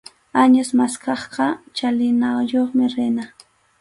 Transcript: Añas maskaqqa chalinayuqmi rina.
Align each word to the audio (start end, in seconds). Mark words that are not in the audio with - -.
Añas 0.43 0.69
maskaqqa 0.79 1.47
chalinayuqmi 1.75 2.85
rina. 2.95 3.23